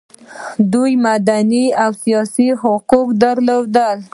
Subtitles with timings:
[0.71, 3.99] دوی مدني او سیاسي حقوق درلودل.